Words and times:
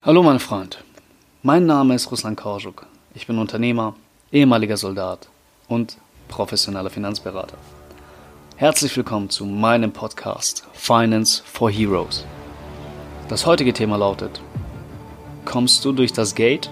Hallo 0.00 0.22
mein 0.22 0.38
Freund, 0.38 0.84
mein 1.42 1.66
Name 1.66 1.96
ist 1.96 2.12
Ruslan 2.12 2.36
Korjuk. 2.36 2.86
Ich 3.14 3.26
bin 3.26 3.36
Unternehmer, 3.36 3.96
ehemaliger 4.30 4.76
Soldat 4.76 5.28
und 5.66 5.98
professioneller 6.28 6.88
Finanzberater. 6.88 7.56
Herzlich 8.54 8.96
willkommen 8.96 9.28
zu 9.28 9.44
meinem 9.44 9.90
Podcast 9.90 10.64
Finance 10.72 11.42
for 11.44 11.68
Heroes. 11.68 12.24
Das 13.28 13.44
heutige 13.44 13.72
Thema 13.72 13.96
lautet, 13.96 14.40
kommst 15.44 15.84
du 15.84 15.90
durch 15.90 16.12
das 16.12 16.36
Gate? 16.36 16.70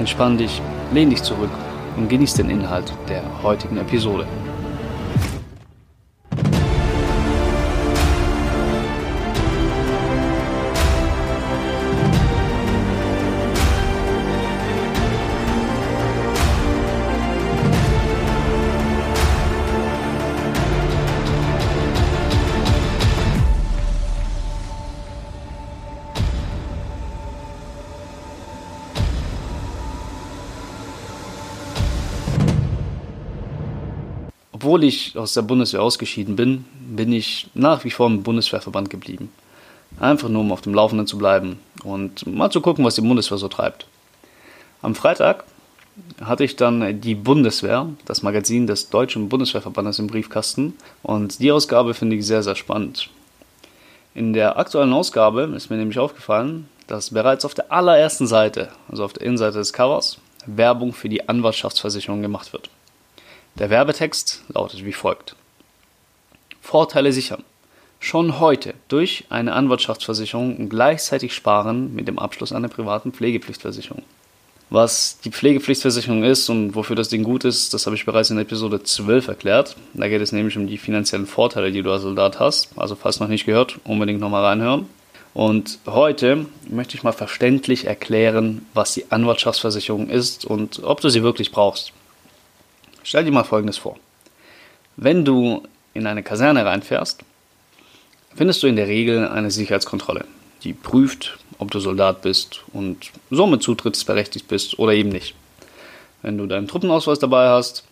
Entspann 0.00 0.38
dich, 0.38 0.60
lehn 0.92 1.10
dich 1.10 1.22
zurück 1.22 1.50
und 1.96 2.08
genieß 2.08 2.34
den 2.34 2.50
Inhalt 2.50 2.92
der 3.08 3.22
heutigen 3.44 3.76
Episode. 3.76 4.26
Obwohl 34.68 34.84
ich 34.84 35.16
aus 35.16 35.32
der 35.32 35.40
Bundeswehr 35.40 35.80
ausgeschieden 35.80 36.36
bin, 36.36 36.66
bin 36.78 37.10
ich 37.10 37.48
nach 37.54 37.84
wie 37.84 37.90
vor 37.90 38.06
im 38.06 38.22
Bundeswehrverband 38.22 38.90
geblieben. 38.90 39.32
Einfach 39.98 40.28
nur, 40.28 40.42
um 40.42 40.52
auf 40.52 40.60
dem 40.60 40.74
Laufenden 40.74 41.06
zu 41.06 41.16
bleiben 41.16 41.58
und 41.84 42.26
mal 42.26 42.50
zu 42.50 42.60
gucken, 42.60 42.84
was 42.84 42.94
die 42.94 43.00
Bundeswehr 43.00 43.38
so 43.38 43.48
treibt. 43.48 43.86
Am 44.82 44.94
Freitag 44.94 45.44
hatte 46.20 46.44
ich 46.44 46.56
dann 46.56 47.00
die 47.00 47.14
Bundeswehr, 47.14 47.88
das 48.04 48.22
Magazin 48.22 48.66
des 48.66 48.90
Deutschen 48.90 49.30
Bundeswehrverbandes 49.30 50.00
im 50.00 50.06
Briefkasten 50.06 50.74
und 51.02 51.40
die 51.40 51.50
Ausgabe 51.50 51.94
finde 51.94 52.16
ich 52.16 52.26
sehr, 52.26 52.42
sehr 52.42 52.54
spannend. 52.54 53.08
In 54.14 54.34
der 54.34 54.58
aktuellen 54.58 54.92
Ausgabe 54.92 55.44
ist 55.56 55.70
mir 55.70 55.78
nämlich 55.78 55.98
aufgefallen, 55.98 56.68
dass 56.88 57.08
bereits 57.08 57.46
auf 57.46 57.54
der 57.54 57.72
allerersten 57.72 58.26
Seite, 58.26 58.68
also 58.90 59.02
auf 59.02 59.14
der 59.14 59.22
Innenseite 59.22 59.56
des 59.56 59.72
Covers, 59.72 60.18
Werbung 60.44 60.92
für 60.92 61.08
die 61.08 61.26
Anwaltschaftsversicherung 61.26 62.20
gemacht 62.20 62.52
wird. 62.52 62.68
Der 63.58 63.70
Werbetext 63.70 64.44
lautet 64.54 64.84
wie 64.84 64.92
folgt. 64.92 65.34
Vorteile 66.60 67.12
sichern. 67.12 67.42
Schon 67.98 68.38
heute 68.38 68.74
durch 68.86 69.24
eine 69.30 69.52
Anwaltschaftsversicherung 69.52 70.56
und 70.56 70.68
gleichzeitig 70.68 71.34
sparen 71.34 71.92
mit 71.92 72.06
dem 72.06 72.20
Abschluss 72.20 72.52
einer 72.52 72.68
privaten 72.68 73.10
Pflegepflichtversicherung. 73.10 74.02
Was 74.70 75.18
die 75.24 75.32
Pflegepflichtversicherung 75.32 76.22
ist 76.22 76.48
und 76.50 76.76
wofür 76.76 76.94
das 76.94 77.08
Ding 77.08 77.24
gut 77.24 77.44
ist, 77.44 77.74
das 77.74 77.86
habe 77.86 77.96
ich 77.96 78.04
bereits 78.04 78.30
in 78.30 78.38
Episode 78.38 78.84
12 78.84 79.26
erklärt. 79.26 79.76
Da 79.94 80.08
geht 80.08 80.22
es 80.22 80.30
nämlich 80.30 80.56
um 80.56 80.68
die 80.68 80.78
finanziellen 80.78 81.26
Vorteile, 81.26 81.72
die 81.72 81.82
du 81.82 81.90
als 81.90 82.02
Soldat 82.02 82.38
hast. 82.38 82.68
Also 82.76 82.94
falls 82.94 83.18
noch 83.18 83.28
nicht 83.28 83.46
gehört, 83.46 83.80
unbedingt 83.82 84.20
nochmal 84.20 84.44
reinhören. 84.44 84.86
Und 85.34 85.80
heute 85.86 86.46
möchte 86.68 86.96
ich 86.96 87.02
mal 87.02 87.12
verständlich 87.12 87.86
erklären, 87.86 88.66
was 88.74 88.94
die 88.94 89.10
Anwaltschaftsversicherung 89.10 90.10
ist 90.10 90.44
und 90.44 90.84
ob 90.84 91.00
du 91.00 91.08
sie 91.08 91.24
wirklich 91.24 91.50
brauchst. 91.50 91.92
Stell 93.02 93.24
dir 93.24 93.32
mal 93.32 93.44
Folgendes 93.44 93.78
vor. 93.78 93.96
Wenn 94.96 95.24
du 95.24 95.62
in 95.94 96.06
eine 96.06 96.22
Kaserne 96.22 96.64
reinfährst, 96.64 97.20
findest 98.34 98.62
du 98.62 98.66
in 98.66 98.76
der 98.76 98.88
Regel 98.88 99.28
eine 99.28 99.50
Sicherheitskontrolle, 99.50 100.24
die 100.64 100.72
prüft, 100.72 101.38
ob 101.58 101.70
du 101.70 101.80
Soldat 101.80 102.22
bist 102.22 102.62
und 102.72 103.10
somit 103.30 103.62
zutrittsberechtigt 103.62 104.48
bist 104.48 104.78
oder 104.78 104.92
eben 104.92 105.08
nicht. 105.08 105.34
Wenn 106.22 106.36
du 106.36 106.46
deinen 106.46 106.68
Truppenausweis 106.68 107.18
dabei 107.18 107.48
hast, 107.48 107.84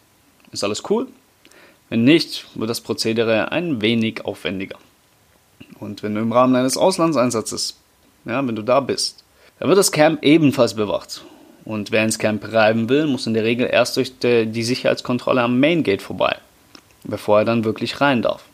ist 0.53 0.65
alles 0.65 0.83
cool. 0.91 1.07
Wenn 1.89 2.05
nicht, 2.05 2.47
wird 2.55 2.69
das 2.69 2.81
Prozedere 2.81 3.53
ein 3.53 3.81
wenig 3.81 4.25
aufwendiger. 4.25 4.79
Und 5.79 6.03
wenn 6.03 6.15
du 6.15 6.21
im 6.21 6.33
Rahmen 6.33 6.57
eines 6.57 6.77
Auslandseinsatzes, 6.77 7.77
ja, 8.25 8.47
wenn 8.47 8.57
du 8.57 8.63
da 8.63 8.81
bist, 8.81 9.23
dann 9.59 9.69
wird 9.69 9.79
das 9.79 9.93
Camp 9.93 10.23
ebenfalls 10.25 10.75
bewacht 10.75 11.25
und 11.67 11.91
wer 11.91 12.05
ins 12.05 12.19
Camp 12.19 12.51
reiben 12.53 12.89
will, 12.89 13.07
muss 13.07 13.27
in 13.27 13.35
der 13.35 13.45
Regel 13.45 13.69
erst 13.71 13.97
durch 13.97 14.13
die 14.21 14.63
Sicherheitskontrolle 14.63 15.43
am 15.43 15.61
Main 15.61 15.83
Gate 15.83 16.01
vorbei, 16.01 16.37
bevor 17.05 17.41
er 17.41 17.45
dann 17.45 17.65
wirklich 17.65 18.01
rein 18.01 18.23
darf. 18.23 18.45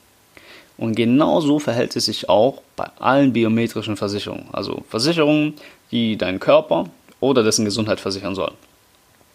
Und 0.78 0.97
genauso 0.97 1.59
verhält 1.59 1.95
es 1.95 2.06
sich 2.06 2.31
auch 2.31 2.62
bei 2.75 2.89
allen 2.99 3.34
biometrischen 3.34 3.97
Versicherungen, 3.97 4.47
also 4.53 4.83
Versicherungen, 4.89 5.55
die 5.91 6.17
deinen 6.17 6.41
Körper 6.41 6.89
oder 7.21 7.45
dessen 7.45 7.67
Gesundheit 7.67 8.01
versichern 8.01 8.34
sollen. 8.34 8.55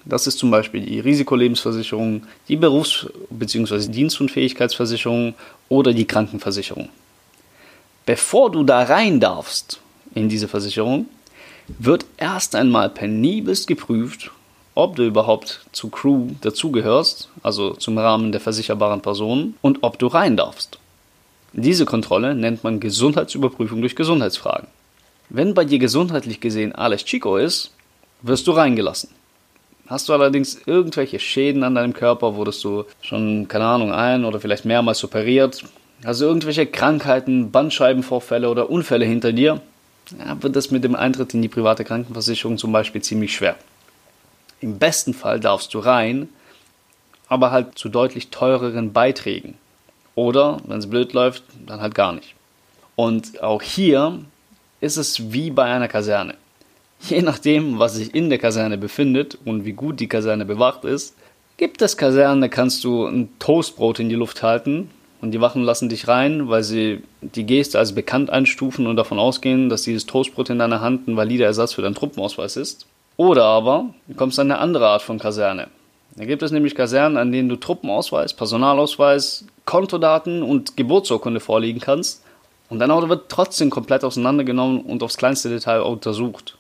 Das 0.05 0.25
ist 0.25 0.39
zum 0.39 0.49
Beispiel 0.49 0.81
die 0.81 0.99
Risikolebensversicherung, 0.99 2.23
die 2.47 2.55
Berufs- 2.55 3.07
bzw. 3.29 3.91
Dienstunfähigkeitsversicherung 3.91 5.35
oder 5.69 5.93
die 5.93 6.05
Krankenversicherung. 6.05 6.89
Bevor 8.05 8.51
du 8.51 8.63
da 8.63 8.83
rein 8.83 9.19
darfst 9.19 9.79
in 10.15 10.29
diese 10.29 10.47
Versicherung, 10.47 11.05
wird 11.79 12.05
erst 12.17 12.55
einmal 12.55 12.89
penibelst 12.89 13.67
geprüft, 13.67 14.31
ob 14.75 14.95
du 14.95 15.03
überhaupt 15.03 15.61
zur 15.71 15.91
Crew 15.91 16.27
dazugehörst, 16.41 17.29
also 17.43 17.73
zum 17.73 17.97
Rahmen 17.97 18.31
der 18.31 18.41
versicherbaren 18.41 19.01
Personen, 19.01 19.55
und 19.61 19.79
ob 19.81 19.97
du 19.99 20.07
rein 20.07 20.37
darfst. 20.37 20.79
Diese 21.53 21.85
Kontrolle 21.85 22.35
nennt 22.35 22.63
man 22.63 22.79
Gesundheitsüberprüfung 22.79 23.81
durch 23.81 23.95
Gesundheitsfragen. 23.95 24.67
Wenn 25.29 25.53
bei 25.53 25.65
dir 25.65 25.79
gesundheitlich 25.79 26.39
gesehen 26.39 26.73
alles 26.73 27.03
Chico 27.03 27.37
ist, 27.37 27.71
wirst 28.21 28.47
du 28.47 28.51
reingelassen. 28.51 29.09
Hast 29.87 30.09
du 30.09 30.13
allerdings 30.13 30.61
irgendwelche 30.65 31.19
Schäden 31.19 31.63
an 31.63 31.75
deinem 31.75 31.93
Körper, 31.93 32.35
wurdest 32.35 32.63
du 32.63 32.83
schon, 33.01 33.47
keine 33.47 33.65
Ahnung, 33.65 33.91
ein 33.91 34.25
oder 34.25 34.39
vielleicht 34.39 34.65
mehrmals 34.65 35.03
operiert, 35.03 35.63
also 36.03 36.25
irgendwelche 36.25 36.65
Krankheiten, 36.65 37.51
Bandscheibenvorfälle 37.51 38.49
oder 38.49 38.69
Unfälle 38.69 39.05
hinter 39.05 39.31
dir, 39.31 39.61
ja, 40.17 40.41
wird 40.41 40.55
das 40.55 40.71
mit 40.71 40.83
dem 40.83 40.95
Eintritt 40.95 41.33
in 41.33 41.41
die 41.41 41.47
private 41.47 41.83
Krankenversicherung 41.83 42.57
zum 42.57 42.71
Beispiel 42.71 43.01
ziemlich 43.01 43.35
schwer. 43.35 43.55
Im 44.61 44.79
besten 44.79 45.13
Fall 45.13 45.39
darfst 45.39 45.73
du 45.73 45.79
rein, 45.79 46.29
aber 47.27 47.51
halt 47.51 47.77
zu 47.77 47.89
deutlich 47.89 48.29
teureren 48.29 48.93
Beiträgen. 48.93 49.55
Oder, 50.15 50.57
wenn 50.65 50.79
es 50.79 50.89
blöd 50.89 51.13
läuft, 51.13 51.43
dann 51.65 51.81
halt 51.81 51.93
gar 51.93 52.13
nicht. 52.13 52.33
Und 52.95 53.43
auch 53.43 53.61
hier 53.61 54.19
ist 54.81 54.97
es 54.97 55.31
wie 55.31 55.51
bei 55.51 55.65
einer 55.65 55.87
Kaserne. 55.87 56.35
Je 57.01 57.21
nachdem, 57.21 57.77
was 57.77 57.95
sich 57.95 58.15
in 58.15 58.29
der 58.29 58.39
Kaserne 58.39 58.77
befindet 58.77 59.37
und 59.45 59.65
wie 59.65 59.73
gut 59.73 59.99
die 59.99 60.07
Kaserne 60.07 60.45
bewacht 60.45 60.83
ist, 60.83 61.15
gibt 61.57 61.81
es 61.81 61.97
Kasernen, 61.97 62.41
da 62.41 62.47
kannst 62.47 62.83
du 62.83 63.05
ein 63.05 63.29
Toastbrot 63.37 63.99
in 63.99 64.09
die 64.09 64.15
Luft 64.15 64.41
halten 64.41 64.89
und 65.21 65.31
die 65.31 65.41
Wachen 65.41 65.63
lassen 65.63 65.89
dich 65.89 66.07
rein, 66.07 66.47
weil 66.47 66.63
sie 66.63 67.03
die 67.21 67.45
Geste 67.45 67.79
als 67.79 67.95
bekannt 67.95 68.29
einstufen 68.29 68.85
und 68.85 68.95
davon 68.95 69.19
ausgehen, 69.19 69.69
dass 69.69 69.81
dieses 69.81 70.05
Toastbrot 70.05 70.49
in 70.49 70.59
deiner 70.59 70.81
Hand 70.81 71.07
ein 71.07 71.17
valider 71.17 71.45
Ersatz 71.45 71.73
für 71.73 71.81
deinen 71.81 71.95
Truppenausweis 71.95 72.55
ist. 72.55 72.85
Oder 73.17 73.45
aber 73.45 73.93
du 74.07 74.13
kommst 74.13 74.39
an 74.39 74.51
eine 74.51 74.59
andere 74.59 74.87
Art 74.87 75.01
von 75.01 75.17
Kaserne. 75.17 75.67
Da 76.15 76.25
gibt 76.25 76.43
es 76.43 76.51
nämlich 76.51 76.75
Kasernen, 76.75 77.17
an 77.17 77.31
denen 77.31 77.49
du 77.49 77.55
Truppenausweis, 77.55 78.33
Personalausweis, 78.33 79.45
Kontodaten 79.65 80.43
und 80.43 80.77
Geburtsurkunde 80.77 81.39
vorlegen 81.39 81.79
kannst. 81.79 82.23
Und 82.69 82.79
dein 82.79 82.91
Auto 82.91 83.09
wird 83.09 83.29
trotzdem 83.29 83.69
komplett 83.69 84.03
auseinandergenommen 84.03 84.81
und 84.81 85.01
aufs 85.01 85.17
kleinste 85.17 85.49
Detail 85.49 85.81
untersucht. 85.81 86.57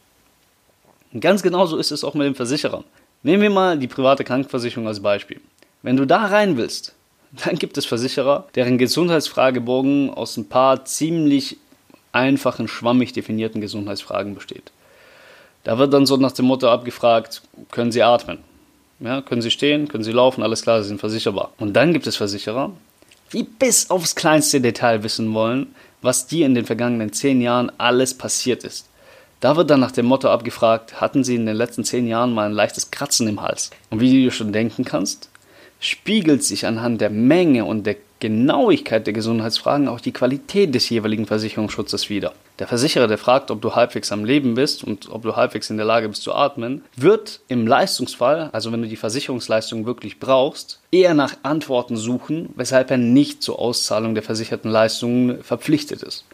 Und 1.13 1.21
ganz 1.21 1.43
genauso 1.43 1.77
ist 1.77 1.91
es 1.91 2.03
auch 2.03 2.13
mit 2.13 2.25
dem 2.25 2.35
Versicherer. 2.35 2.83
Nehmen 3.23 3.43
wir 3.43 3.49
mal 3.49 3.77
die 3.77 3.87
private 3.87 4.23
Krankenversicherung 4.23 4.87
als 4.87 4.99
Beispiel. 4.99 5.41
Wenn 5.81 5.97
du 5.97 6.05
da 6.05 6.25
rein 6.25 6.57
willst, 6.57 6.95
dann 7.45 7.55
gibt 7.55 7.77
es 7.77 7.85
Versicherer, 7.85 8.47
deren 8.55 8.77
Gesundheitsfragebogen 8.77 10.09
aus 10.09 10.37
ein 10.37 10.49
paar 10.49 10.85
ziemlich 10.85 11.57
einfachen, 12.11 12.67
schwammig 12.67 13.13
definierten 13.13 13.61
Gesundheitsfragen 13.61 14.35
besteht. 14.35 14.71
Da 15.63 15.77
wird 15.77 15.93
dann 15.93 16.05
so 16.05 16.17
nach 16.17 16.31
dem 16.31 16.45
Motto 16.45 16.69
abgefragt, 16.69 17.41
können 17.71 17.91
Sie 17.91 18.01
atmen? 18.03 18.39
Ja, 18.99 19.21
können 19.21 19.41
Sie 19.41 19.51
stehen? 19.51 19.87
Können 19.87 20.03
Sie 20.03 20.11
laufen? 20.11 20.41
Alles 20.41 20.63
klar, 20.63 20.81
Sie 20.81 20.87
sind 20.87 20.99
versicherbar. 20.99 21.51
Und 21.59 21.73
dann 21.73 21.93
gibt 21.93 22.07
es 22.07 22.15
Versicherer, 22.15 22.71
die 23.33 23.43
bis 23.43 23.89
aufs 23.89 24.15
kleinste 24.15 24.61
Detail 24.61 25.03
wissen 25.03 25.33
wollen, 25.33 25.75
was 26.01 26.27
dir 26.27 26.45
in 26.45 26.55
den 26.55 26.65
vergangenen 26.65 27.11
zehn 27.13 27.41
Jahren 27.41 27.71
alles 27.77 28.13
passiert 28.13 28.63
ist. 28.63 28.87
Da 29.39 29.55
wird 29.55 29.69
dann 29.69 29.81
nach 29.81 29.91
dem 29.91 30.07
Motto 30.07 30.29
abgefragt, 30.29 30.99
hatten 30.99 31.23
Sie 31.23 31.35
in 31.35 31.45
den 31.45 31.55
letzten 31.55 31.83
zehn 31.83 32.07
Jahren 32.07 32.33
mal 32.33 32.47
ein 32.47 32.53
leichtes 32.53 32.89
Kratzen 32.89 33.27
im 33.27 33.41
Hals? 33.41 33.69
Und 33.91 33.99
wie 33.99 34.09
du 34.09 34.15
dir 34.15 34.31
schon 34.31 34.51
denken 34.51 34.83
kannst, 34.83 35.29
spiegelt 35.79 36.43
sich 36.43 36.65
anhand 36.65 37.01
der 37.01 37.09
Menge 37.09 37.65
und 37.65 37.85
der 37.85 37.95
Genauigkeit 38.19 39.05
der 39.05 39.13
Gesundheitsfragen 39.13 39.87
auch 39.87 39.99
die 39.99 40.11
Qualität 40.11 40.73
des 40.73 40.89
jeweiligen 40.89 41.27
Versicherungsschutzes 41.27 42.09
wider. 42.09 42.33
Der 42.57 42.67
Versicherer, 42.67 43.07
der 43.07 43.19
fragt, 43.19 43.51
ob 43.51 43.61
du 43.61 43.75
halbwegs 43.75 44.11
am 44.11 44.25
Leben 44.25 44.55
bist 44.55 44.83
und 44.83 45.09
ob 45.11 45.21
du 45.21 45.35
halbwegs 45.35 45.69
in 45.69 45.77
der 45.77 45.85
Lage 45.85 46.09
bist 46.09 46.23
zu 46.23 46.33
atmen, 46.33 46.83
wird 46.95 47.41
im 47.47 47.67
Leistungsfall, 47.67 48.49
also 48.53 48.71
wenn 48.71 48.81
du 48.81 48.87
die 48.87 48.95
Versicherungsleistung 48.95 49.85
wirklich 49.85 50.19
brauchst, 50.19 50.79
eher 50.91 51.13
nach 51.13 51.35
Antworten 51.43 51.95
suchen, 51.95 52.49
weshalb 52.55 52.89
er 52.89 52.97
nicht 52.97 53.43
zur 53.43 53.59
Auszahlung 53.59 54.15
der 54.15 54.23
versicherten 54.23 54.71
Leistungen 54.71 55.43
verpflichtet 55.43 56.01
ist. 56.01 56.25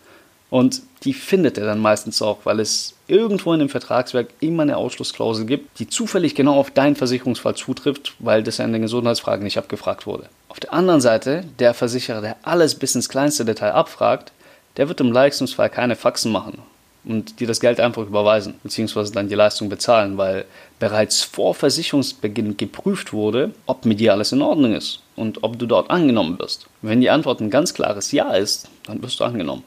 Und 0.54 0.84
die 1.04 1.16
findet 1.16 1.58
er 1.58 1.66
dann 1.66 1.80
meistens 1.80 2.22
auch, 2.22 2.38
weil 2.44 2.60
es 2.60 2.94
irgendwo 3.08 3.54
in 3.54 3.60
dem 3.60 3.70
Vertragswerk 3.70 4.28
immer 4.40 4.62
eine 4.62 4.78
Ausschlussklausel 4.78 5.48
gibt, 5.48 5.80
die 5.80 5.90
zufällig 5.90 6.36
genau 6.36 6.60
auf 6.60 6.70
deinen 6.70 6.96
Versicherungsfall 6.96 7.56
zutrifft, 7.56 8.14
weil 8.20 8.44
das 8.44 8.60
ja 8.60 8.66
in 8.66 8.72
den 8.72 8.84
Gesundheitsfragen 8.84 9.44
nicht 9.44 9.58
abgefragt 9.58 10.06
wurde. 10.06 10.30
Auf 10.50 10.60
der 10.60 10.72
anderen 10.72 11.02
Seite, 11.02 11.44
der 11.58 11.74
Versicherer, 11.74 12.22
der 12.22 12.36
alles 12.44 12.76
bis 12.76 12.94
ins 12.94 13.10
kleinste 13.10 13.46
Detail 13.46 13.72
abfragt, 13.72 14.32
der 14.78 14.88
wird 14.90 15.02
im 15.02 15.12
Leistungsfall 15.12 15.72
keine 15.72 15.96
Faxen 15.96 16.32
machen 16.32 16.60
und 17.04 17.40
dir 17.40 17.48
das 17.48 17.60
Geld 17.60 17.80
einfach 17.80 18.04
überweisen, 18.04 18.54
beziehungsweise 18.62 19.12
dann 19.12 19.30
die 19.30 19.34
Leistung 19.34 19.70
bezahlen, 19.70 20.20
weil 20.20 20.46
bereits 20.78 21.24
vor 21.24 21.56
Versicherungsbeginn 21.56 22.58
geprüft 22.58 23.12
wurde, 23.12 23.56
ob 23.66 23.86
mit 23.86 24.00
dir 24.00 24.14
alles 24.14 24.32
in 24.32 24.44
Ordnung 24.44 24.76
ist 24.76 25.00
und 25.16 25.44
ob 25.44 25.58
du 25.58 25.66
dort 25.66 25.90
angenommen 25.90 26.38
wirst. 26.38 26.68
Wenn 26.84 27.02
die 27.02 27.10
Antwort 27.10 27.42
ein 27.42 27.50
ganz 27.50 27.74
klares 27.74 28.12
Ja 28.12 28.36
ist, 28.36 28.70
dann 28.86 29.02
wirst 29.02 29.20
du 29.20 29.24
angenommen. 29.24 29.64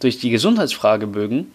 Durch 0.00 0.18
die 0.18 0.30
Gesundheitsfragebögen 0.30 1.52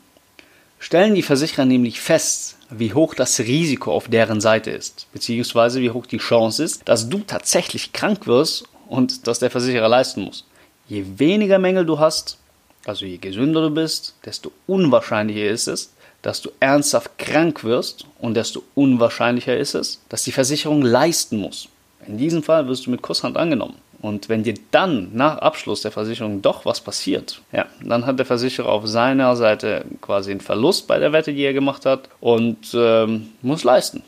stellen 0.80 1.16
die 1.16 1.22
Versicherer 1.22 1.66
nämlich 1.66 2.02
fest, 2.02 2.58
wie 2.70 2.94
hoch 2.94 3.16
das 3.16 3.40
Risiko 3.40 3.94
auf 3.94 4.10
deren 4.10 4.42
Seite 4.42 4.72
ist, 4.72 5.08
beziehungsweise 5.14 5.80
wie 5.80 5.92
hoch 5.92 6.06
die 6.06 6.18
Chance 6.18 6.64
ist, 6.64 6.82
dass 6.86 7.08
du 7.08 7.20
tatsächlich 7.20 7.94
krank 7.94 8.28
wirst 8.28 8.66
und 8.90 9.28
dass 9.28 9.40
der 9.40 9.50
Versicherer 9.50 9.88
leisten 9.88 10.24
muss. 10.24 10.46
Je 10.90 11.06
weniger 11.18 11.58
Mängel 11.58 11.86
du 11.86 12.00
hast, 12.00 12.38
also 12.86 13.06
je 13.06 13.18
gesünder 13.18 13.62
du 13.62 13.70
bist, 13.70 14.16
desto 14.26 14.52
unwahrscheinlicher 14.68 15.50
ist 15.50 15.68
es, 15.68 15.94
dass 16.22 16.42
du 16.42 16.50
ernsthaft 16.60 17.18
krank 17.18 17.64
wirst 17.64 18.06
und 18.20 18.34
desto 18.34 18.64
unwahrscheinlicher 18.76 19.56
ist 19.58 19.76
es, 19.76 20.02
dass 20.10 20.24
die 20.24 20.34
Versicherung 20.34 20.82
leisten 20.82 21.38
muss. 21.38 21.70
In 22.06 22.18
diesem 22.18 22.44
Fall 22.44 22.68
wirst 22.68 22.88
du 22.88 22.92
mit 22.92 23.02
Kusshand 23.02 23.38
angenommen. 23.38 23.76
Und 24.04 24.28
wenn 24.28 24.44
dir 24.44 24.56
dann 24.72 25.12
nach 25.14 25.38
Abschluss 25.38 25.82
der 25.82 25.94
Versicherung 25.94 26.42
doch 26.42 26.66
was 26.66 26.82
passiert, 26.82 27.42
ja, 27.54 27.68
dann 27.82 28.06
hat 28.06 28.20
der 28.20 28.26
Versicherer 28.26 28.68
auf 28.68 28.86
seiner 28.86 29.38
Seite 29.38 29.86
quasi 30.02 30.32
einen 30.32 30.42
Verlust 30.42 30.88
bei 30.88 31.00
der 31.00 31.14
Wette, 31.14 31.34
die 31.34 31.44
er 31.44 31.54
gemacht 31.54 31.86
hat 31.86 32.10
und 32.20 32.74
ähm, 32.74 33.30
muss 33.42 33.64
leisten. 33.64 34.04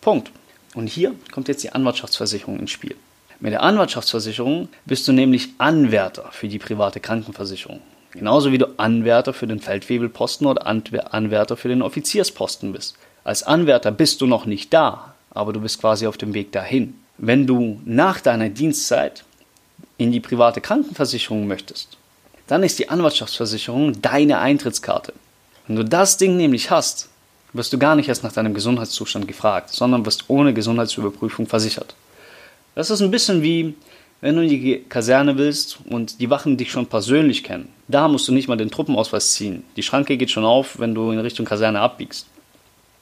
Punkt. 0.00 0.32
Und 0.74 0.88
hier 0.88 1.14
kommt 1.30 1.46
jetzt 1.46 1.62
die 1.62 1.70
Anwartschaftsversicherung 1.70 2.58
ins 2.58 2.72
Spiel. 2.72 2.96
Mit 3.38 3.52
der 3.52 3.62
Anwartschaftsversicherung 3.62 4.68
bist 4.86 5.06
du 5.06 5.12
nämlich 5.12 5.50
Anwärter 5.58 6.28
für 6.32 6.48
die 6.48 6.58
private 6.58 6.98
Krankenversicherung. 6.98 7.80
Genauso 8.10 8.50
wie 8.50 8.58
du 8.58 8.76
Anwärter 8.76 9.32
für 9.32 9.46
den 9.46 9.60
Feldwebelposten 9.60 10.48
oder 10.48 10.66
Anwärter 10.66 11.56
für 11.56 11.68
den 11.68 11.82
Offiziersposten 11.82 12.72
bist. 12.72 12.98
Als 13.22 13.44
Anwärter 13.44 13.92
bist 13.92 14.20
du 14.20 14.26
noch 14.26 14.46
nicht 14.46 14.74
da, 14.74 15.14
aber 15.30 15.52
du 15.52 15.60
bist 15.60 15.80
quasi 15.80 16.08
auf 16.08 16.16
dem 16.16 16.34
Weg 16.34 16.50
dahin. 16.50 17.01
Wenn 17.18 17.46
du 17.46 17.80
nach 17.84 18.20
deiner 18.20 18.48
Dienstzeit 18.48 19.24
in 19.98 20.12
die 20.12 20.20
private 20.20 20.60
Krankenversicherung 20.60 21.46
möchtest, 21.46 21.96
dann 22.46 22.62
ist 22.62 22.78
die 22.78 22.88
Anwaltschaftsversicherung 22.88 24.02
deine 24.02 24.38
Eintrittskarte. 24.38 25.12
Wenn 25.66 25.76
du 25.76 25.84
das 25.84 26.16
Ding 26.16 26.36
nämlich 26.36 26.70
hast, 26.70 27.08
wirst 27.52 27.72
du 27.72 27.78
gar 27.78 27.96
nicht 27.96 28.08
erst 28.08 28.24
nach 28.24 28.32
deinem 28.32 28.54
Gesundheitszustand 28.54 29.28
gefragt, 29.28 29.70
sondern 29.70 30.04
wirst 30.06 30.24
ohne 30.28 30.54
Gesundheitsüberprüfung 30.54 31.46
versichert. 31.46 31.94
Das 32.74 32.90
ist 32.90 33.02
ein 33.02 33.10
bisschen 33.10 33.42
wie, 33.42 33.74
wenn 34.20 34.36
du 34.36 34.42
in 34.42 34.48
die 34.48 34.84
Kaserne 34.88 35.36
willst 35.36 35.78
und 35.88 36.20
die 36.20 36.30
Wachen 36.30 36.56
dich 36.56 36.70
schon 36.70 36.86
persönlich 36.86 37.44
kennen. 37.44 37.68
Da 37.88 38.08
musst 38.08 38.26
du 38.28 38.32
nicht 38.32 38.48
mal 38.48 38.56
den 38.56 38.70
Truppenausweis 38.70 39.34
ziehen. 39.34 39.64
Die 39.76 39.82
Schranke 39.82 40.16
geht 40.16 40.30
schon 40.30 40.44
auf, 40.44 40.78
wenn 40.78 40.94
du 40.94 41.10
in 41.10 41.18
Richtung 41.18 41.44
Kaserne 41.44 41.80
abbiegst. 41.80 42.26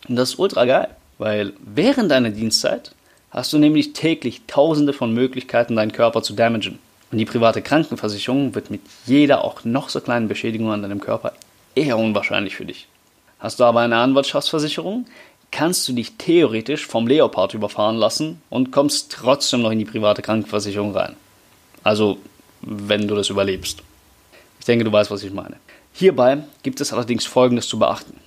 Und 0.09 0.17
das 0.17 0.31
ist 0.31 0.39
ultra 0.39 0.65
geil, 0.65 0.89
weil 1.19 1.53
während 1.61 2.11
deiner 2.11 2.31
Dienstzeit 2.31 2.93
hast 3.31 3.53
du 3.53 3.59
nämlich 3.59 3.93
täglich 3.93 4.43
tausende 4.47 4.93
von 4.93 5.13
Möglichkeiten, 5.15 5.77
deinen 5.77 5.93
Körper 5.93 6.23
zu 6.23 6.35
damagen. 6.35 6.79
Und 7.11 7.19
die 7.19 7.25
private 7.25 7.63
Krankenversicherung 7.63 8.55
wird 8.55 8.71
mit 8.71 8.83
jeder 9.07 9.45
auch 9.45 9.65
noch 9.65 9.89
so 9.89 10.01
kleinen 10.01 10.29
Beschädigung 10.29 10.71
an 10.71 10.83
deinem 10.83 11.01
Körper 11.01 11.33
eher 11.75 11.99
unwahrscheinlich 11.99 12.57
für 12.57 12.65
dich. 12.65 12.87
Hast 13.39 13.59
du 13.59 13.65
aber 13.65 13.81
eine 13.81 13.97
Anwaltschaftsversicherung, 13.97 15.07
kannst 15.51 15.89
du 15.89 15.93
dich 15.93 16.17
theoretisch 16.19 16.87
vom 16.87 17.07
Leopard 17.07 17.55
überfahren 17.55 17.97
lassen 17.97 18.41
und 18.51 18.71
kommst 18.71 19.13
trotzdem 19.13 19.63
noch 19.63 19.71
in 19.71 19.79
die 19.79 19.85
private 19.85 20.23
Krankenversicherung 20.23 20.95
rein. 20.95 21.17
Also, 21.83 22.19
wenn 22.61 23.09
du 23.09 23.15
das 23.15 23.31
überlebst. 23.31 23.83
Ich 24.59 24.67
denke, 24.67 24.85
du 24.85 24.93
weißt, 24.93 25.11
was 25.11 25.23
ich 25.23 25.33
meine. 25.33 25.57
Hierbei 25.93 26.39
gibt 26.63 26.81
es 26.81 26.93
allerdings 26.93 27.25
Folgendes 27.25 27.67
zu 27.67 27.79
beachten. 27.79 28.19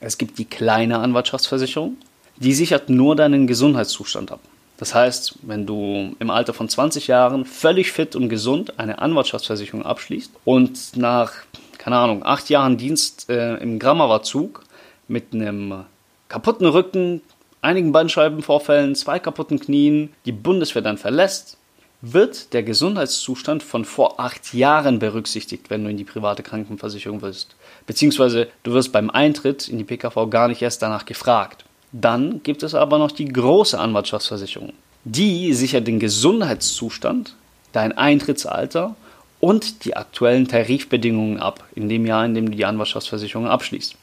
Es 0.00 0.18
gibt 0.18 0.38
die 0.38 0.44
kleine 0.44 0.98
Anwaltschaftsversicherung 0.98 1.96
die 2.40 2.52
sichert 2.54 2.90
nur 2.90 3.14
deinen 3.14 3.46
Gesundheitszustand 3.46 4.32
ab. 4.32 4.40
Das 4.78 4.94
heißt, 4.94 5.40
wenn 5.42 5.66
du 5.66 6.16
im 6.18 6.30
Alter 6.30 6.54
von 6.54 6.68
20 6.68 7.06
Jahren 7.06 7.44
völlig 7.44 7.92
fit 7.92 8.16
und 8.16 8.30
gesund 8.30 8.78
eine 8.78 8.98
Anwaltschaftsversicherung 8.98 9.84
abschließt 9.84 10.32
und 10.46 10.96
nach, 10.96 11.32
keine 11.76 11.98
Ahnung, 11.98 12.24
acht 12.24 12.48
Jahren 12.48 12.78
Dienst 12.78 13.28
äh, 13.28 13.56
im 13.56 13.78
Grammawa-Zug 13.78 14.62
mit 15.06 15.34
einem 15.34 15.84
kaputten 16.28 16.66
Rücken, 16.66 17.20
einigen 17.60 17.92
Bandscheibenvorfällen, 17.92 18.94
zwei 18.94 19.18
kaputten 19.18 19.60
Knien 19.60 20.14
die 20.24 20.32
Bundeswehr 20.32 20.80
dann 20.80 20.96
verlässt, 20.96 21.58
wird 22.00 22.54
der 22.54 22.62
Gesundheitszustand 22.62 23.62
von 23.62 23.84
vor 23.84 24.18
acht 24.18 24.54
Jahren 24.54 24.98
berücksichtigt, 24.98 25.68
wenn 25.68 25.84
du 25.84 25.90
in 25.90 25.98
die 25.98 26.04
private 26.04 26.42
Krankenversicherung 26.42 27.20
willst. 27.20 27.54
Beziehungsweise 27.86 28.48
du 28.62 28.72
wirst 28.72 28.92
beim 28.92 29.10
Eintritt 29.10 29.68
in 29.68 29.76
die 29.76 29.84
PKV 29.84 30.30
gar 30.30 30.48
nicht 30.48 30.62
erst 30.62 30.80
danach 30.80 31.04
gefragt. 31.04 31.66
Dann 31.92 32.42
gibt 32.42 32.62
es 32.62 32.74
aber 32.74 32.98
noch 32.98 33.10
die 33.10 33.26
große 33.26 33.78
Anwaltschaftsversicherung. 33.78 34.72
Die 35.04 35.52
sichert 35.54 35.86
den 35.86 35.98
Gesundheitszustand, 35.98 37.34
dein 37.72 37.96
Eintrittsalter 37.96 38.94
und 39.40 39.84
die 39.84 39.96
aktuellen 39.96 40.46
Tarifbedingungen 40.46 41.40
ab 41.40 41.64
in 41.74 41.88
dem 41.88 42.06
Jahr, 42.06 42.24
in 42.24 42.34
dem 42.34 42.50
du 42.50 42.56
die 42.56 42.66
Anwaltschaftsversicherung 42.66 43.46
abschließt. 43.46 43.96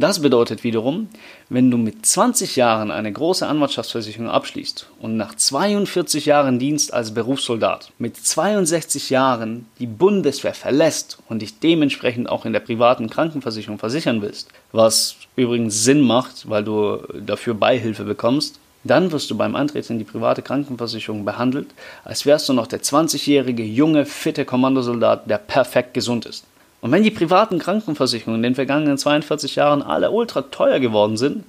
Das 0.00 0.22
bedeutet 0.22 0.64
wiederum, 0.64 1.10
wenn 1.50 1.70
du 1.70 1.76
mit 1.76 2.06
20 2.06 2.56
Jahren 2.56 2.90
eine 2.90 3.12
große 3.12 3.46
Anwaltschaftsversicherung 3.46 4.30
abschließt 4.30 4.86
und 4.98 5.18
nach 5.18 5.34
42 5.34 6.24
Jahren 6.24 6.58
Dienst 6.58 6.94
als 6.94 7.12
Berufssoldat 7.12 7.92
mit 7.98 8.16
62 8.16 9.10
Jahren 9.10 9.66
die 9.78 9.86
Bundeswehr 9.86 10.54
verlässt 10.54 11.18
und 11.28 11.42
dich 11.42 11.58
dementsprechend 11.58 12.30
auch 12.30 12.46
in 12.46 12.54
der 12.54 12.60
privaten 12.60 13.10
Krankenversicherung 13.10 13.78
versichern 13.78 14.22
willst, 14.22 14.48
was 14.72 15.16
übrigens 15.36 15.84
Sinn 15.84 16.00
macht, 16.00 16.48
weil 16.48 16.64
du 16.64 17.02
dafür 17.20 17.52
Beihilfe 17.52 18.04
bekommst, 18.04 18.58
dann 18.84 19.12
wirst 19.12 19.30
du 19.30 19.36
beim 19.36 19.54
Antreten 19.54 19.92
in 19.92 19.98
die 19.98 20.06
private 20.06 20.40
Krankenversicherung 20.40 21.26
behandelt, 21.26 21.68
als 22.04 22.24
wärst 22.24 22.48
du 22.48 22.54
noch 22.54 22.68
der 22.68 22.80
20-jährige, 22.80 23.64
junge, 23.64 24.06
fitte 24.06 24.46
Kommandosoldat, 24.46 25.28
der 25.28 25.36
perfekt 25.36 25.92
gesund 25.92 26.24
ist. 26.24 26.46
Und 26.80 26.92
wenn 26.92 27.02
die 27.02 27.10
privaten 27.10 27.58
Krankenversicherungen 27.58 28.38
in 28.38 28.42
den 28.42 28.54
vergangenen 28.54 28.96
42 28.96 29.56
Jahren 29.56 29.82
alle 29.82 30.10
ultra 30.10 30.42
teuer 30.42 30.80
geworden 30.80 31.16
sind, 31.16 31.44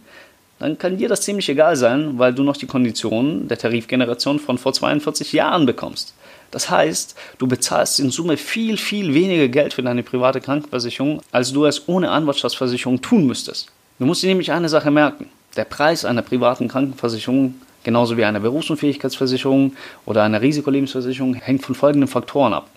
dann 0.60 0.77
kann 0.77 0.98
dir 0.98 1.10
das 1.10 1.22
ziemlich 1.22 1.50
egal 1.50 1.75
sein, 1.75 2.20
weil 2.20 2.34
du 2.34 2.44
noch 2.44 2.58
die 2.58 2.67
Konditionen 2.67 3.48
der 3.48 3.58
Tarifgeneration 3.58 4.39
von 4.39 4.58
vor 4.58 4.74
42 4.74 5.34
Jahren 5.34 5.65
bekommst. 5.65 6.13
Das 6.51 6.70
heißt, 6.70 7.15
du 7.39 7.48
bezahlst 7.48 8.00
in 8.00 8.12
Summe 8.12 8.38
viel, 8.38 8.77
viel 8.77 9.13
weniger 9.13 9.48
Geld 9.48 9.74
für 9.74 9.82
deine 9.82 10.03
private 10.03 10.41
Krankenversicherung, 10.41 11.22
als 11.32 11.51
du 11.53 11.65
es 11.65 11.88
ohne 11.88 12.12
Anwaltschaftsversicherung 12.12 13.01
tun 13.01 13.25
müsstest. 13.25 13.72
Du 13.98 14.05
musst 14.05 14.22
dir 14.22 14.27
nämlich 14.27 14.51
eine 14.51 14.70
Sache 14.70 14.91
merken. 14.91 15.29
Der 15.55 15.63
Preis 15.63 16.05
einer 16.05 16.22
privaten 16.22 16.67
Krankenversicherung, 16.67 17.55
genauso 17.84 18.17
wie 18.17 18.25
einer 18.25 18.41
Berufsunfähigkeitsversicherung 18.41 19.74
oder 20.05 20.24
einer 20.24 20.41
Risikolebensversicherung, 20.41 21.36
hängt 21.36 21.63
von 21.63 21.74
folgenden 21.74 22.08
Faktoren 22.08 22.53
ab. 22.53 22.67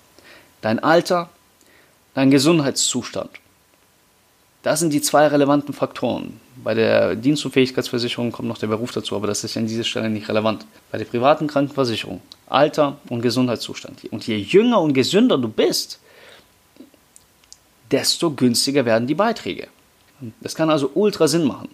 Dein 0.62 0.78
Alter, 0.78 1.28
dein 2.14 2.30
Gesundheitszustand. 2.30 3.30
Das 4.62 4.80
sind 4.80 4.94
die 4.94 5.02
zwei 5.02 5.26
relevanten 5.26 5.74
Faktoren. 5.74 6.40
Bei 6.56 6.72
der 6.72 7.16
Dienstunfähigkeitsversicherung 7.16 8.32
kommt 8.32 8.48
noch 8.48 8.56
der 8.56 8.68
Beruf 8.68 8.92
dazu, 8.92 9.14
aber 9.14 9.26
das 9.26 9.44
ist 9.44 9.56
an 9.58 9.66
dieser 9.66 9.84
Stelle 9.84 10.08
nicht 10.08 10.28
relevant. 10.28 10.64
Bei 10.90 10.96
der 10.96 11.04
privaten 11.04 11.48
Krankenversicherung, 11.48 12.22
Alter 12.46 12.96
und 13.10 13.20
Gesundheitszustand. 13.20 14.04
Und 14.10 14.26
je 14.26 14.36
jünger 14.36 14.80
und 14.80 14.94
gesünder 14.94 15.36
du 15.36 15.48
bist, 15.48 16.00
desto 17.90 18.30
günstiger 18.30 18.86
werden 18.86 19.06
die 19.06 19.14
Beiträge. 19.14 19.68
Das 20.40 20.54
kann 20.54 20.70
also 20.70 20.90
ultra 20.94 21.28
Sinn 21.28 21.44
machen. 21.44 21.68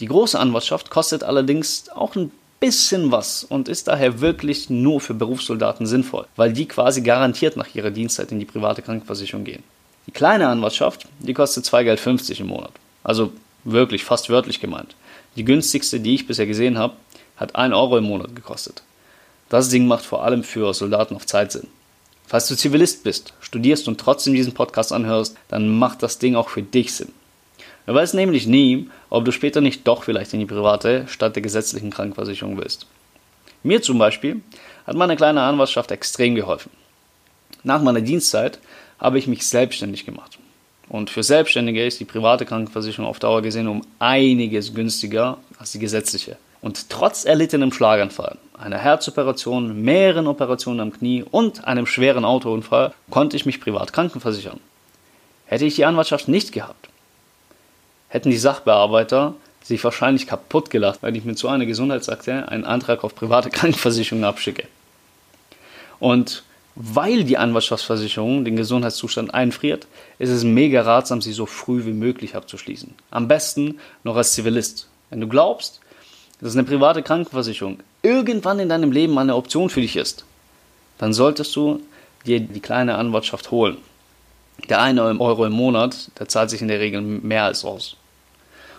Die 0.00 0.06
große 0.06 0.38
Anwartschaft 0.38 0.88
kostet 0.90 1.22
allerdings 1.22 1.90
auch 1.90 2.16
ein 2.16 2.32
bisschen 2.64 3.12
was 3.12 3.44
und 3.44 3.68
ist 3.68 3.88
daher 3.88 4.22
wirklich 4.22 4.70
nur 4.70 4.98
für 4.98 5.12
Berufssoldaten 5.12 5.86
sinnvoll, 5.86 6.24
weil 6.34 6.54
die 6.54 6.66
quasi 6.66 7.02
garantiert 7.02 7.58
nach 7.58 7.74
ihrer 7.74 7.90
Dienstzeit 7.90 8.32
in 8.32 8.38
die 8.38 8.46
private 8.46 8.80
Krankenversicherung 8.80 9.44
gehen. 9.44 9.62
Die 10.06 10.12
kleine 10.12 10.48
Anwartschaft, 10.48 11.06
die 11.18 11.34
kostet 11.34 11.66
2,50 11.66 11.84
Geld 11.84 12.40
im 12.40 12.46
Monat. 12.46 12.72
Also 13.02 13.32
wirklich 13.64 14.02
fast 14.02 14.30
wörtlich 14.30 14.60
gemeint. 14.60 14.96
Die 15.36 15.44
günstigste, 15.44 16.00
die 16.00 16.14
ich 16.14 16.26
bisher 16.26 16.46
gesehen 16.46 16.78
habe, 16.78 16.94
hat 17.36 17.54
1 17.54 17.74
Euro 17.74 17.98
im 17.98 18.04
Monat 18.04 18.34
gekostet. 18.34 18.82
Das 19.50 19.68
Ding 19.68 19.86
macht 19.86 20.06
vor 20.06 20.24
allem 20.24 20.42
für 20.42 20.72
Soldaten 20.72 21.16
auf 21.16 21.26
Zeit 21.26 21.52
Sinn. 21.52 21.68
Falls 22.26 22.48
du 22.48 22.56
Zivilist 22.56 23.04
bist, 23.04 23.34
studierst 23.40 23.88
und 23.88 24.00
trotzdem 24.00 24.32
diesen 24.32 24.54
Podcast 24.54 24.90
anhörst, 24.90 25.36
dann 25.48 25.68
macht 25.68 26.02
das 26.02 26.18
Ding 26.18 26.34
auch 26.34 26.48
für 26.48 26.62
dich 26.62 26.94
Sinn. 26.94 27.12
Du 27.86 27.94
weißt 27.94 28.14
nämlich 28.14 28.46
nie, 28.46 28.88
ob 29.10 29.24
du 29.24 29.32
später 29.32 29.60
nicht 29.60 29.86
doch 29.86 30.04
vielleicht 30.04 30.32
in 30.32 30.40
die 30.40 30.46
private 30.46 31.06
statt 31.08 31.36
der 31.36 31.42
gesetzlichen 31.42 31.90
Krankenversicherung 31.90 32.56
willst. 32.56 32.86
Mir 33.62 33.82
zum 33.82 33.98
Beispiel 33.98 34.40
hat 34.86 34.96
meine 34.96 35.16
kleine 35.16 35.42
Anwaltschaft 35.42 35.90
extrem 35.90 36.34
geholfen. 36.34 36.70
Nach 37.62 37.82
meiner 37.82 38.00
Dienstzeit 38.00 38.58
habe 38.98 39.18
ich 39.18 39.26
mich 39.26 39.46
selbstständig 39.46 40.06
gemacht. 40.06 40.38
Und 40.88 41.10
für 41.10 41.22
Selbstständige 41.22 41.84
ist 41.84 42.00
die 42.00 42.04
private 42.04 42.44
Krankenversicherung 42.44 43.08
auf 43.08 43.18
Dauer 43.18 43.42
gesehen 43.42 43.68
um 43.68 43.82
einiges 43.98 44.74
günstiger 44.74 45.38
als 45.58 45.72
die 45.72 45.78
gesetzliche. 45.78 46.36
Und 46.60 46.88
trotz 46.88 47.24
erlittenem 47.24 47.72
Schlaganfall, 47.72 48.38
einer 48.58 48.78
Herzoperation, 48.78 49.82
mehreren 49.82 50.26
Operationen 50.26 50.80
am 50.80 50.92
Knie 50.92 51.22
und 51.22 51.64
einem 51.64 51.86
schweren 51.86 52.24
Autounfall 52.24 52.94
konnte 53.10 53.36
ich 53.36 53.44
mich 53.44 53.60
privat 53.60 53.92
krankenversichern. 53.92 54.60
Hätte 55.46 55.66
ich 55.66 55.74
die 55.74 55.84
Anwaltschaft 55.84 56.28
nicht 56.28 56.52
gehabt, 56.52 56.88
hätten 58.14 58.30
die 58.30 58.38
Sachbearbeiter 58.38 59.34
sich 59.64 59.82
wahrscheinlich 59.82 60.28
kaputt 60.28 60.70
gelacht, 60.70 61.02
weil 61.02 61.16
ich 61.16 61.24
mit 61.24 61.36
so 61.36 61.48
einer 61.48 61.66
Gesundheitsakte 61.66 62.48
einen 62.48 62.64
Antrag 62.64 63.02
auf 63.02 63.16
private 63.16 63.50
Krankenversicherung 63.50 64.22
abschicke. 64.22 64.68
Und 65.98 66.44
weil 66.76 67.24
die 67.24 67.38
Anwaltschaftsversicherung 67.38 68.44
den 68.44 68.54
Gesundheitszustand 68.54 69.34
einfriert, 69.34 69.88
ist 70.20 70.30
es 70.30 70.44
mega 70.44 70.82
ratsam, 70.82 71.22
sie 71.22 71.32
so 71.32 71.44
früh 71.44 71.84
wie 71.86 71.92
möglich 71.92 72.36
abzuschließen. 72.36 72.94
Am 73.10 73.26
besten 73.26 73.80
noch 74.04 74.14
als 74.14 74.34
Zivilist. 74.34 74.88
Wenn 75.10 75.20
du 75.20 75.26
glaubst, 75.26 75.80
dass 76.40 76.54
eine 76.54 76.62
private 76.62 77.02
Krankenversicherung 77.02 77.80
irgendwann 78.02 78.60
in 78.60 78.68
deinem 78.68 78.92
Leben 78.92 79.18
eine 79.18 79.34
Option 79.34 79.70
für 79.70 79.80
dich 79.80 79.96
ist, 79.96 80.24
dann 80.98 81.12
solltest 81.12 81.56
du 81.56 81.80
dir 82.26 82.38
die 82.38 82.60
kleine 82.60 82.94
Anwaltschaft 82.94 83.50
holen. 83.50 83.78
Der 84.68 84.80
eine 84.80 85.02
Euro 85.20 85.46
im 85.46 85.52
Monat, 85.52 86.12
der 86.20 86.28
zahlt 86.28 86.50
sich 86.50 86.62
in 86.62 86.68
der 86.68 86.78
Regel 86.78 87.00
mehr 87.00 87.42
als 87.42 87.64
aus. 87.64 87.96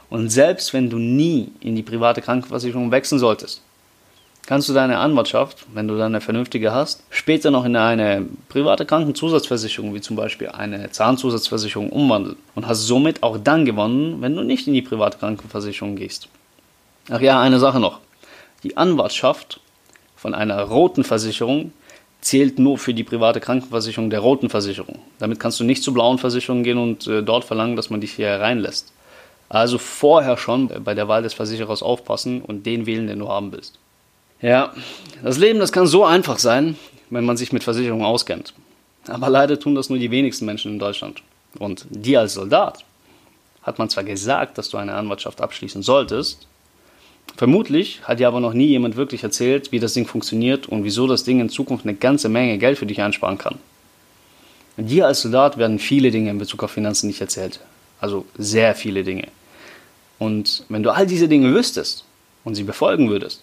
Und 0.09 0.29
selbst 0.29 0.73
wenn 0.73 0.89
du 0.89 0.97
nie 0.97 1.51
in 1.59 1.75
die 1.75 1.83
private 1.83 2.21
Krankenversicherung 2.21 2.91
wechseln 2.91 3.19
solltest, 3.19 3.61
kannst 4.45 4.69
du 4.69 4.73
deine 4.73 4.99
Anwaltschaft, 4.99 5.65
wenn 5.73 5.87
du 5.87 5.97
dann 5.97 6.13
eine 6.13 6.21
vernünftige 6.21 6.71
hast, 6.71 7.03
später 7.09 7.51
noch 7.51 7.65
in 7.65 7.75
eine 7.75 8.25
private 8.49 8.85
Krankenzusatzversicherung, 8.85 9.93
wie 9.93 10.01
zum 10.01 10.15
Beispiel 10.15 10.49
eine 10.49 10.91
Zahnzusatzversicherung, 10.91 11.89
umwandeln 11.89 12.37
und 12.53 12.67
hast 12.67 12.85
somit 12.85 13.23
auch 13.23 13.37
dann 13.37 13.65
gewonnen, 13.65 14.21
wenn 14.21 14.35
du 14.35 14.43
nicht 14.43 14.67
in 14.67 14.73
die 14.73 14.81
private 14.81 15.17
Krankenversicherung 15.17 15.95
gehst. 15.95 16.27
Ach 17.09 17.21
ja, 17.21 17.41
eine 17.41 17.59
Sache 17.59 17.79
noch. 17.79 17.99
Die 18.63 18.77
Anwartschaft 18.77 19.59
von 20.15 20.33
einer 20.33 20.61
roten 20.61 21.03
Versicherung 21.03 21.71
zählt 22.21 22.57
nur 22.57 22.79
für 22.79 22.95
die 22.95 23.03
private 23.03 23.39
Krankenversicherung 23.39 24.09
der 24.09 24.19
roten 24.19 24.49
Versicherung. 24.49 24.99
Damit 25.19 25.39
kannst 25.39 25.59
du 25.59 25.63
nicht 25.63 25.83
zur 25.83 25.93
blauen 25.93 26.17
Versicherung 26.17 26.63
gehen 26.63 26.79
und 26.79 27.05
äh, 27.05 27.21
dort 27.21 27.45
verlangen, 27.45 27.75
dass 27.75 27.91
man 27.91 28.01
dich 28.01 28.13
hier 28.13 28.29
reinlässt. 28.29 28.91
Also 29.49 29.77
vorher 29.77 30.37
schon 30.37 30.69
bei 30.83 30.95
der 30.95 31.07
Wahl 31.07 31.23
des 31.23 31.33
Versicherers 31.33 31.83
aufpassen 31.83 32.41
und 32.41 32.65
den 32.65 32.85
wählen, 32.85 33.07
den 33.07 33.19
du 33.19 33.29
haben 33.29 33.51
willst. 33.51 33.77
Ja, 34.41 34.73
das 35.23 35.37
Leben, 35.37 35.59
das 35.59 35.71
kann 35.71 35.87
so 35.87 36.03
einfach 36.03 36.39
sein, 36.39 36.77
wenn 37.09 37.25
man 37.25 37.37
sich 37.37 37.53
mit 37.53 37.63
Versicherungen 37.63 38.05
auskennt. 38.05 38.53
Aber 39.07 39.29
leider 39.29 39.59
tun 39.59 39.75
das 39.75 39.89
nur 39.89 39.99
die 39.99 40.11
wenigsten 40.11 40.45
Menschen 40.45 40.73
in 40.73 40.79
Deutschland. 40.79 41.21
Und 41.59 41.85
dir 41.89 42.21
als 42.21 42.33
Soldat 42.33 42.83
hat 43.63 43.79
man 43.79 43.89
zwar 43.89 44.03
gesagt, 44.03 44.57
dass 44.57 44.69
du 44.69 44.77
eine 44.77 44.93
Anwartschaft 44.93 45.41
abschließen 45.41 45.83
solltest, 45.83 46.47
vermutlich 47.37 48.01
hat 48.03 48.19
dir 48.19 48.27
aber 48.27 48.39
noch 48.39 48.53
nie 48.53 48.67
jemand 48.67 48.95
wirklich 48.95 49.23
erzählt, 49.23 49.71
wie 49.71 49.79
das 49.79 49.93
Ding 49.93 50.05
funktioniert 50.05 50.67
und 50.67 50.83
wieso 50.83 51.07
das 51.07 51.23
Ding 51.23 51.39
in 51.39 51.49
Zukunft 51.49 51.85
eine 51.85 51.95
ganze 51.95 52.29
Menge 52.29 52.57
Geld 52.57 52.77
für 52.77 52.85
dich 52.85 53.01
einsparen 53.01 53.37
kann. 53.37 53.57
Dir 54.77 55.07
als 55.07 55.21
Soldat 55.21 55.57
werden 55.57 55.79
viele 55.79 56.11
Dinge 56.11 56.29
in 56.29 56.37
Bezug 56.37 56.63
auf 56.63 56.71
Finanzen 56.71 57.07
nicht 57.07 57.21
erzählt. 57.21 57.59
Also 58.05 58.23
sehr 58.37 58.75
viele 58.75 59.03
Dinge. 59.03 59.29
Und 60.19 60.63
wenn 60.69 60.83
du 60.83 60.91
all 60.91 61.07
diese 61.07 61.27
Dinge 61.27 61.51
wüsstest 61.51 62.05
und 62.43 62.53
sie 62.53 62.61
befolgen 62.61 63.09
würdest, 63.09 63.41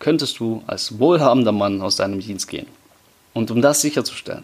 könntest 0.00 0.40
du 0.40 0.64
als 0.66 0.98
wohlhabender 0.98 1.52
Mann 1.52 1.80
aus 1.80 1.94
deinem 1.94 2.18
Dienst 2.18 2.48
gehen. 2.48 2.66
Und 3.32 3.52
um 3.52 3.62
das 3.62 3.82
sicherzustellen, 3.82 4.42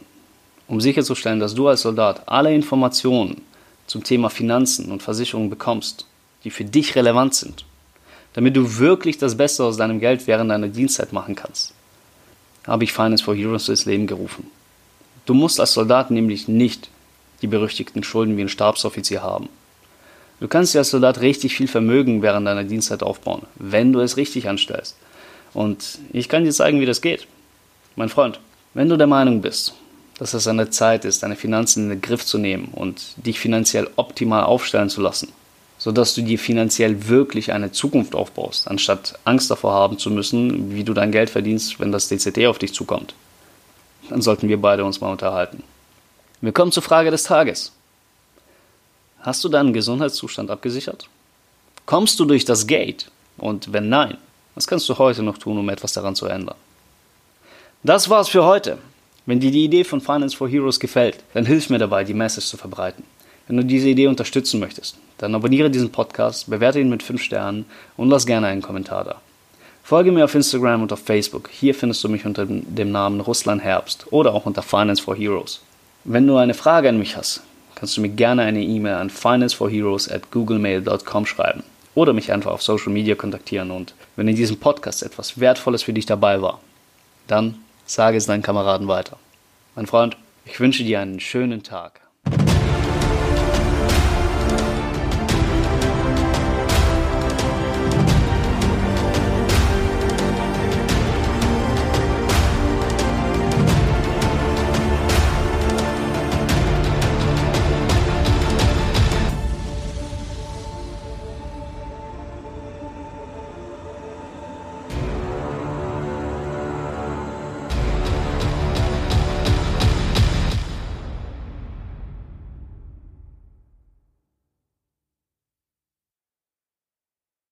um 0.69 0.81
sicherzustellen, 0.81 1.41
dass 1.41 1.57
du 1.57 1.67
als 1.67 1.83
Soldat 1.83 2.23
alle 2.27 2.55
Informationen 2.55 3.43
zum 3.89 4.05
Thema 4.05 4.31
Finanzen 4.31 4.93
und 4.93 5.03
Versicherungen 5.03 5.51
bekommst, 5.51 6.07
die 6.45 6.51
für 6.51 6.65
dich 6.65 6.95
relevant 6.95 7.35
sind, 7.35 7.65
damit 8.35 8.55
du 8.55 8.79
wirklich 8.79 9.19
das 9.19 9.37
Beste 9.37 9.65
aus 9.65 9.77
deinem 9.77 9.99
Geld 9.99 10.29
während 10.29 10.53
deiner 10.53 10.69
Dienstzeit 10.69 11.13
machen 11.13 11.35
kannst, 11.35 11.75
habe 12.65 12.85
ich 12.85 12.93
Finance 12.93 13.25
for 13.25 13.35
Heroes 13.35 13.69
ins 13.69 13.87
Leben 13.87 14.07
gerufen. 14.07 14.47
Du 15.27 15.35
musst 15.35 15.59
als 15.59 15.73
Soldat 15.73 16.13
nämlich 16.13 16.47
nicht 16.47 16.92
die 17.43 17.49
berüchtigten 17.49 18.03
Schulden 18.03 18.37
wie 18.37 18.43
ein 18.43 18.49
Stabsoffizier 18.49 19.23
haben. 19.23 19.49
Du 20.41 20.49
kannst 20.49 20.75
dir 20.75 20.79
als 20.79 20.91
Soldat 20.91 21.21
richtig 21.21 21.55
viel 21.55 21.69
Vermögen 21.69 22.23
während 22.23 22.47
deiner 22.47 22.65
Dienstzeit 22.65 23.03
aufbauen, 23.03 23.43
wenn 23.57 23.93
du 23.93 24.01
es 24.01 24.17
richtig 24.17 24.49
anstellst. 24.49 24.97
Und 25.55 25.99
ich 26.13 26.29
kann 26.29 26.45
dir 26.45 26.53
zeigen, 26.53 26.81
wie 26.81 26.87
das 26.87 27.01
geht. 27.01 27.27
Mein 27.95 28.09
Freund, 28.09 28.41
wenn 28.75 28.89
du 28.89 28.97
der 28.97 29.07
Meinung 29.07 29.43
bist, 29.43 29.75
dass 30.19 30.35
es 30.35 30.47
an 30.47 30.57
der 30.57 30.71
Zeit 30.71 31.05
ist, 31.05 31.23
deine 31.23 31.37
Finanzen 31.37 31.85
in 31.85 31.91
den 31.91 32.01
Griff 32.01 32.25
zu 32.25 32.39
nehmen 32.39 32.71
und 32.73 33.03
dich 33.17 33.39
finanziell 33.39 33.89
optimal 33.97 34.45
aufstellen 34.45 34.89
zu 34.89 35.01
lassen, 35.01 35.29
sodass 35.79 36.15
du 36.15 36.23
dir 36.23 36.39
finanziell 36.39 37.09
wirklich 37.09 37.53
eine 37.53 37.73
Zukunft 37.73 38.15
aufbaust, 38.15 38.69
anstatt 38.69 39.19
Angst 39.25 39.51
davor 39.51 39.75
haben 39.75 39.99
zu 39.99 40.11
müssen, 40.11 40.75
wie 40.75 40.85
du 40.85 40.95
dein 40.95 41.13
Geld 41.13 41.31
verdienst, 41.31 41.81
wenn 41.81 41.93
das 41.93 42.09
DCT 42.09 42.47
auf 42.47 42.59
dich 42.59 42.73
zukommt, 42.73 43.15
dann 44.09 44.23
sollten 44.23 44.49
wir 44.49 44.61
beide 44.61 44.85
uns 44.85 45.01
mal 45.01 45.13
unterhalten. 45.13 45.63
Wir 46.43 46.51
kommen 46.51 46.73
zur 46.73 46.83
Frage 46.83 47.13
des 47.13 47.23
Tages. 47.23 47.71
Hast 49.21 49.45
du 49.45 49.49
deinen 49.49 49.73
Gesundheitszustand 49.73 50.51
abgesichert? 50.51 51.09
Kommst 51.87 52.19
du 52.19 52.25
durch 52.25 52.45
das 52.45 52.67
Gate? 52.67 53.13
Und 53.39 53.73
wenn 53.73 53.89
nein, 53.89 54.19
was 54.57 54.67
kannst 54.67 54.89
du 54.89 54.99
heute 54.99 55.23
noch 55.23 55.39
tun, 55.39 55.57
um 55.57 55.69
etwas 55.69 55.93
daran 55.93 56.17
zu 56.17 56.27
ändern? 56.27 56.57
Das 57.85 58.11
war's 58.11 58.29
für 58.29 58.45
heute. 58.45 58.79
Wenn 59.25 59.39
dir 59.39 59.53
die 59.53 59.63
Idee 59.63 59.85
von 59.85 60.01
Finance 60.01 60.37
for 60.37 60.49
Heroes 60.49 60.81
gefällt, 60.81 61.23
dann 61.33 61.47
hilf 61.47 61.71
mir 61.71 61.79
dabei, 61.79 62.03
die 62.03 62.13
Message 62.13 62.49
zu 62.49 62.57
verbreiten. 62.57 63.05
Wenn 63.47 63.59
du 63.59 63.65
diese 63.65 63.89
Idee 63.89 64.09
unterstützen 64.09 64.59
möchtest, 64.59 64.97
dann 65.19 65.37
abonniere 65.37 65.71
diesen 65.71 65.93
Podcast, 65.93 66.51
bewerte 66.51 66.81
ihn 66.81 66.91
mit 66.91 67.05
5 67.05 67.23
Sternen 67.23 67.67
und 67.97 68.09
lass 68.09 68.27
gerne 68.27 68.49
einen 68.49 68.63
Kommentar 68.63 69.05
da. 69.05 69.21
Folge 69.85 70.11
mir 70.11 70.25
auf 70.25 70.35
Instagram 70.35 70.83
und 70.83 70.93
auf 70.93 71.05
Facebook. 71.05 71.51
Hier 71.53 71.77
findest 71.77 72.03
du 72.03 72.09
mich 72.09 72.27
unter 72.27 72.47
dem 72.47 72.91
Namen 72.91 73.21
Russland 73.21 73.63
Herbst 73.63 74.07
oder 74.11 74.35
auch 74.35 74.47
unter 74.47 74.63
Finance 74.63 75.01
for 75.01 75.15
Heroes. 75.15 75.61
Wenn 76.05 76.27
du 76.27 76.37
eine 76.37 76.55
Frage 76.55 76.89
an 76.89 76.99
mich 76.99 77.17
hast, 77.17 77.43
kannst 77.77 77.97
du 77.97 78.01
mir 78.01 78.09
gerne 78.09 78.43
eine 78.43 78.61
E-Mail 78.61 78.95
an 78.95 79.09
financeforheroes 79.09 80.11
at 80.11 80.33
googlemail.com 80.33 81.27
schreiben 81.27 81.63
oder 81.95 82.13
mich 82.13 82.33
einfach 82.33 82.51
auf 82.51 82.63
Social 82.63 82.93
Media 82.93 83.15
kontaktieren. 83.15 83.71
Und 83.71 83.95
wenn 84.17 84.27
in 84.27 84.35
diesem 84.35 84.59
Podcast 84.59 85.05
etwas 85.05 85.39
Wertvolles 85.39 85.85
für 85.85 85.93
dich 85.93 86.07
dabei 86.07 86.43
war, 86.43 86.59
dann 87.29 87.57
sage 87.87 88.17
es 88.17 88.27
deinen 88.27 88.43
Kameraden 88.43 88.89
weiter. 88.89 89.17
Mein 89.77 89.87
Freund, 89.87 90.17
ich 90.45 90.59
wünsche 90.59 90.83
dir 90.83 91.01
einen 91.01 91.21
schönen 91.21 91.63
Tag. 91.63 92.02